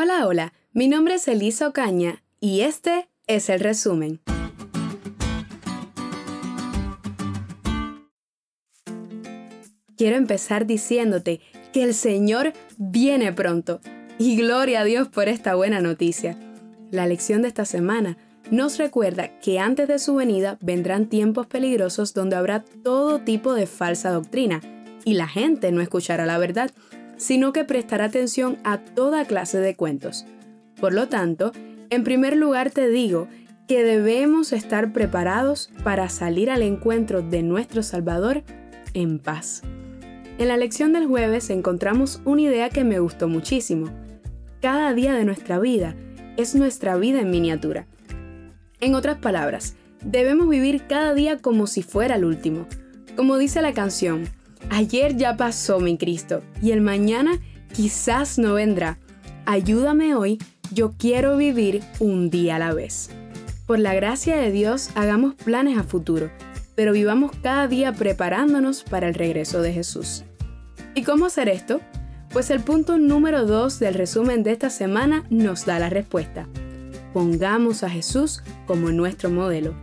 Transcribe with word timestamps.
Hola, 0.00 0.28
hola, 0.28 0.52
mi 0.72 0.86
nombre 0.86 1.14
es 1.14 1.26
Elisa 1.26 1.66
Ocaña 1.66 2.22
y 2.38 2.60
este 2.60 3.08
es 3.26 3.48
el 3.48 3.58
resumen. 3.58 4.20
Quiero 9.96 10.14
empezar 10.14 10.66
diciéndote 10.66 11.40
que 11.72 11.82
el 11.82 11.94
Señor 11.94 12.52
viene 12.76 13.32
pronto 13.32 13.80
y 14.20 14.36
gloria 14.36 14.82
a 14.82 14.84
Dios 14.84 15.08
por 15.08 15.28
esta 15.28 15.56
buena 15.56 15.80
noticia. 15.80 16.38
La 16.92 17.08
lección 17.08 17.42
de 17.42 17.48
esta 17.48 17.64
semana 17.64 18.18
nos 18.52 18.78
recuerda 18.78 19.40
que 19.40 19.58
antes 19.58 19.88
de 19.88 19.98
su 19.98 20.14
venida 20.14 20.58
vendrán 20.60 21.08
tiempos 21.08 21.48
peligrosos 21.48 22.14
donde 22.14 22.36
habrá 22.36 22.62
todo 22.84 23.18
tipo 23.22 23.52
de 23.52 23.66
falsa 23.66 24.12
doctrina 24.12 24.60
y 25.04 25.14
la 25.14 25.26
gente 25.26 25.72
no 25.72 25.80
escuchará 25.80 26.24
la 26.24 26.38
verdad, 26.38 26.70
sino 27.18 27.52
que 27.52 27.64
prestará 27.64 28.06
atención 28.06 28.56
a 28.64 28.78
toda 28.78 29.26
clase 29.26 29.58
de 29.58 29.76
cuentos. 29.76 30.24
Por 30.80 30.94
lo 30.94 31.08
tanto, 31.08 31.52
en 31.90 32.04
primer 32.04 32.36
lugar 32.36 32.70
te 32.70 32.88
digo 32.88 33.28
que 33.66 33.84
debemos 33.84 34.52
estar 34.54 34.94
preparados 34.94 35.70
para 35.84 36.08
salir 36.08 36.50
al 36.50 36.62
encuentro 36.62 37.20
de 37.20 37.42
nuestro 37.42 37.82
Salvador 37.82 38.42
en 38.94 39.18
paz. 39.18 39.62
En 40.38 40.48
la 40.48 40.56
lección 40.56 40.92
del 40.92 41.06
jueves 41.06 41.50
encontramos 41.50 42.22
una 42.24 42.42
idea 42.42 42.70
que 42.70 42.84
me 42.84 43.00
gustó 43.00 43.28
muchísimo. 43.28 43.90
Cada 44.62 44.94
día 44.94 45.12
de 45.14 45.24
nuestra 45.24 45.58
vida 45.58 45.94
es 46.36 46.54
nuestra 46.54 46.96
vida 46.96 47.20
en 47.20 47.30
miniatura. 47.30 47.86
En 48.80 48.94
otras 48.94 49.18
palabras, 49.18 49.74
debemos 50.04 50.48
vivir 50.48 50.86
cada 50.86 51.12
día 51.12 51.38
como 51.38 51.66
si 51.66 51.82
fuera 51.82 52.14
el 52.14 52.24
último. 52.24 52.66
Como 53.16 53.36
dice 53.36 53.60
la 53.60 53.74
canción, 53.74 54.28
ayer 54.70 55.16
ya 55.16 55.36
pasó 55.36 55.80
mi 55.80 55.98
Cristo 55.98 56.42
y 56.62 56.72
el 56.72 56.80
mañana 56.80 57.38
quizás 57.72 58.38
no 58.38 58.54
vendrá. 58.54 58.98
Ayúdame 59.46 60.14
hoy, 60.14 60.38
yo 60.72 60.94
quiero 60.98 61.36
vivir 61.36 61.82
un 62.00 62.30
día 62.30 62.56
a 62.56 62.58
la 62.58 62.74
vez. 62.74 63.10
Por 63.66 63.78
la 63.78 63.94
gracia 63.94 64.36
de 64.36 64.50
Dios, 64.50 64.90
hagamos 64.94 65.34
planes 65.34 65.78
a 65.78 65.84
futuro, 65.84 66.30
pero 66.74 66.92
vivamos 66.92 67.32
cada 67.42 67.68
día 67.68 67.92
preparándonos 67.92 68.82
para 68.82 69.08
el 69.08 69.14
regreso 69.14 69.62
de 69.62 69.72
Jesús. 69.72 70.24
¿Y 70.94 71.02
cómo 71.02 71.26
hacer 71.26 71.48
esto? 71.48 71.80
Pues 72.30 72.50
el 72.50 72.60
punto 72.60 72.98
número 72.98 73.46
2 73.46 73.78
del 73.78 73.94
resumen 73.94 74.42
de 74.42 74.52
esta 74.52 74.70
semana 74.70 75.24
nos 75.30 75.64
da 75.64 75.78
la 75.78 75.90
respuesta. 75.90 76.46
Pongamos 77.12 77.82
a 77.82 77.90
Jesús 77.90 78.42
como 78.66 78.90
nuestro 78.90 79.30
modelo. 79.30 79.74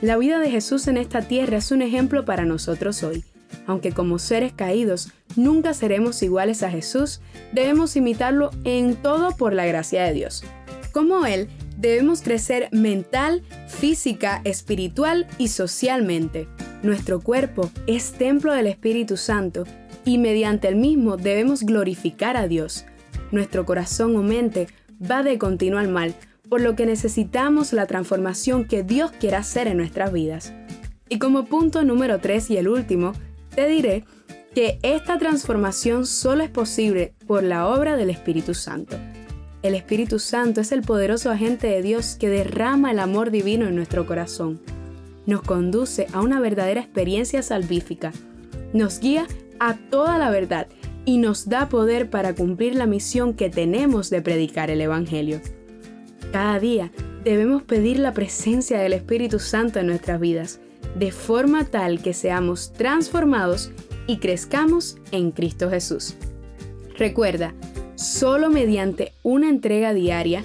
La 0.00 0.16
vida 0.16 0.38
de 0.38 0.50
Jesús 0.50 0.88
en 0.88 0.96
esta 0.96 1.22
tierra 1.22 1.58
es 1.58 1.70
un 1.70 1.82
ejemplo 1.82 2.24
para 2.24 2.44
nosotros 2.44 3.02
hoy. 3.02 3.24
Aunque 3.66 3.92
como 3.92 4.18
seres 4.18 4.52
caídos 4.52 5.10
nunca 5.36 5.74
seremos 5.74 6.22
iguales 6.22 6.62
a 6.62 6.70
Jesús, 6.70 7.20
debemos 7.52 7.96
imitarlo 7.96 8.50
en 8.64 8.96
todo 8.96 9.36
por 9.36 9.52
la 9.52 9.66
gracia 9.66 10.04
de 10.04 10.12
Dios. 10.12 10.44
Como 10.92 11.26
Él, 11.26 11.48
debemos 11.76 12.22
crecer 12.22 12.68
mental, 12.72 13.42
física, 13.68 14.40
espiritual 14.44 15.26
y 15.38 15.48
socialmente. 15.48 16.46
Nuestro 16.82 17.20
cuerpo 17.20 17.70
es 17.86 18.12
templo 18.12 18.52
del 18.52 18.66
Espíritu 18.66 19.16
Santo 19.16 19.64
y 20.04 20.18
mediante 20.18 20.68
el 20.68 20.76
mismo 20.76 21.16
debemos 21.16 21.62
glorificar 21.62 22.36
a 22.36 22.46
Dios. 22.46 22.84
Nuestro 23.32 23.64
corazón 23.64 24.16
o 24.16 24.22
mente 24.22 24.68
va 25.02 25.22
de 25.22 25.38
continuo 25.38 25.78
al 25.78 25.88
mal, 25.88 26.14
por 26.48 26.60
lo 26.60 26.76
que 26.76 26.86
necesitamos 26.86 27.72
la 27.72 27.86
transformación 27.86 28.64
que 28.66 28.82
Dios 28.82 29.10
quiere 29.12 29.36
hacer 29.36 29.66
en 29.66 29.78
nuestras 29.78 30.12
vidas. 30.12 30.52
Y 31.08 31.18
como 31.18 31.44
punto 31.46 31.84
número 31.84 32.18
3 32.18 32.50
y 32.50 32.56
el 32.56 32.68
último, 32.68 33.12
te 33.54 33.68
diré 33.68 34.04
que 34.54 34.78
esta 34.82 35.18
transformación 35.18 36.06
solo 36.06 36.44
es 36.44 36.50
posible 36.50 37.14
por 37.26 37.42
la 37.42 37.68
obra 37.68 37.96
del 37.96 38.10
Espíritu 38.10 38.54
Santo. 38.54 38.96
El 39.62 39.74
Espíritu 39.74 40.18
Santo 40.18 40.60
es 40.60 40.72
el 40.72 40.82
poderoso 40.82 41.30
agente 41.30 41.66
de 41.66 41.82
Dios 41.82 42.16
que 42.18 42.28
derrama 42.28 42.90
el 42.90 42.98
amor 42.98 43.30
divino 43.30 43.66
en 43.66 43.74
nuestro 43.74 44.06
corazón. 44.06 44.60
Nos 45.26 45.42
conduce 45.42 46.06
a 46.12 46.20
una 46.20 46.38
verdadera 46.38 46.80
experiencia 46.80 47.42
salvífica. 47.42 48.12
Nos 48.72 49.00
guía 49.00 49.26
a 49.58 49.74
toda 49.74 50.18
la 50.18 50.30
verdad 50.30 50.68
y 51.04 51.18
nos 51.18 51.48
da 51.48 51.68
poder 51.68 52.10
para 52.10 52.34
cumplir 52.34 52.74
la 52.74 52.86
misión 52.86 53.34
que 53.34 53.50
tenemos 53.50 54.10
de 54.10 54.22
predicar 54.22 54.70
el 54.70 54.80
Evangelio. 54.80 55.40
Cada 56.30 56.58
día 56.60 56.90
debemos 57.24 57.62
pedir 57.62 57.98
la 57.98 58.12
presencia 58.12 58.78
del 58.78 58.92
Espíritu 58.92 59.38
Santo 59.38 59.80
en 59.80 59.86
nuestras 59.86 60.20
vidas, 60.20 60.60
de 60.98 61.10
forma 61.10 61.64
tal 61.64 62.02
que 62.02 62.12
seamos 62.12 62.72
transformados 62.72 63.70
y 64.06 64.18
crezcamos 64.18 64.98
en 65.10 65.30
Cristo 65.30 65.70
Jesús. 65.70 66.14
Recuerda, 66.98 67.54
solo 67.96 68.50
mediante 68.50 69.12
una 69.22 69.48
entrega 69.48 69.94
diaria, 69.94 70.42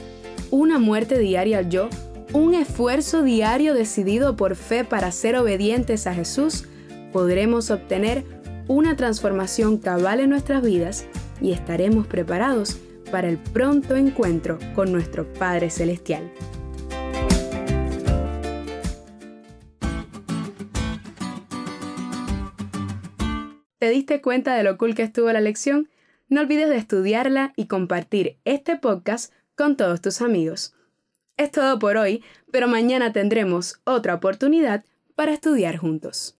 una 0.49 0.79
muerte 0.79 1.19
diaria 1.19 1.59
al 1.59 1.69
yo, 1.69 1.89
un 2.33 2.53
esfuerzo 2.53 3.23
diario 3.23 3.73
decidido 3.73 4.35
por 4.35 4.55
fe 4.55 4.83
para 4.83 5.11
ser 5.11 5.35
obedientes 5.35 6.07
a 6.07 6.13
Jesús, 6.13 6.65
podremos 7.11 7.69
obtener 7.71 8.23
una 8.67 8.95
transformación 8.95 9.77
cabal 9.77 10.19
en 10.19 10.29
nuestras 10.29 10.61
vidas 10.63 11.05
y 11.41 11.51
estaremos 11.51 12.07
preparados 12.07 12.77
para 13.11 13.27
el 13.27 13.37
pronto 13.37 13.95
encuentro 13.95 14.59
con 14.75 14.91
nuestro 14.91 15.31
Padre 15.33 15.69
Celestial. 15.69 16.31
¿Te 23.79 23.89
diste 23.89 24.21
cuenta 24.21 24.55
de 24.55 24.63
lo 24.63 24.77
cool 24.77 24.93
que 24.93 25.03
estuvo 25.03 25.31
la 25.31 25.39
lección? 25.39 25.89
No 26.27 26.41
olvides 26.41 26.67
de 26.67 26.75
estudiarla 26.75 27.53
y 27.55 27.67
compartir 27.67 28.35
este 28.43 28.75
podcast 28.75 29.33
con 29.55 29.77
todos 29.77 30.01
tus 30.01 30.21
amigos. 30.21 30.75
Es 31.37 31.49
todo 31.51 31.79
por 31.79 31.95
hoy, 31.95 32.21
pero 32.51 32.67
mañana 32.67 33.13
tendremos 33.13 33.79
otra 33.85 34.15
oportunidad 34.15 34.83
para 35.15 35.31
estudiar 35.31 35.77
juntos. 35.77 36.27